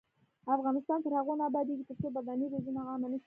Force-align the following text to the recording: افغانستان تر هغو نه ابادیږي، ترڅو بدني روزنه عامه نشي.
افغانستان 0.57 0.99
تر 1.03 1.11
هغو 1.19 1.33
نه 1.39 1.43
ابادیږي، 1.49 1.83
ترڅو 1.89 2.07
بدني 2.17 2.45
روزنه 2.53 2.79
عامه 2.89 3.07
نشي. 3.11 3.19